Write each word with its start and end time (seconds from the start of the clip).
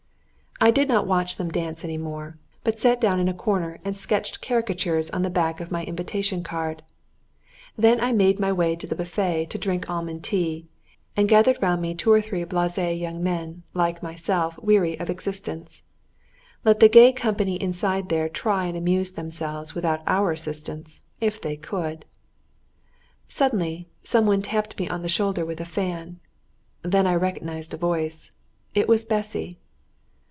I 0.63 0.69
did 0.69 0.87
not 0.87 1.07
watch 1.07 1.37
them 1.37 1.49
dance 1.49 1.83
any 1.83 1.97
more, 1.97 2.37
but 2.63 2.77
sat 2.77 3.01
down 3.01 3.19
in 3.19 3.27
a 3.27 3.33
corner 3.33 3.79
and 3.83 3.97
sketched 3.97 4.43
caricatures 4.43 5.09
on 5.09 5.23
the 5.23 5.31
back 5.31 5.59
of 5.59 5.71
my 5.71 5.83
invitation 5.85 6.43
card. 6.43 6.83
Then 7.75 7.99
I 7.99 8.11
made 8.11 8.39
my 8.39 8.51
way 8.53 8.75
to 8.75 8.85
the 8.85 8.93
buffet 8.93 9.47
to 9.49 9.57
drink 9.57 9.89
almond 9.89 10.23
tea, 10.23 10.67
and 11.17 11.27
gathered 11.27 11.57
round 11.63 11.81
me 11.81 11.95
two 11.95 12.11
or 12.11 12.21
three 12.21 12.43
blasé 12.45 12.99
young 12.99 13.23
men, 13.23 13.63
like 13.73 14.03
myself 14.03 14.55
weary 14.59 14.99
of 14.99 15.09
existence. 15.09 15.81
Let 16.63 16.79
the 16.79 16.89
gay 16.89 17.11
company 17.11 17.55
inside 17.59 18.09
there 18.09 18.29
try 18.29 18.65
and 18.65 18.77
amuse 18.77 19.13
themselves 19.13 19.73
without 19.73 20.03
our 20.05 20.29
assistance 20.31 21.01
if 21.19 21.41
they 21.41 21.55
could! 21.57 22.05
Suddenly 23.27 23.87
some 24.03 24.27
one 24.27 24.43
tapped 24.43 24.77
me 24.79 24.87
on 24.87 25.01
the 25.01 25.09
shoulder 25.09 25.43
with 25.43 25.59
a 25.59 25.65
fan, 25.65 26.19
then 26.83 27.07
I 27.07 27.15
recognised 27.15 27.73
a 27.73 27.77
voice; 27.77 28.29
it 28.75 28.87
was 28.87 29.05
Bessy. 29.05 29.57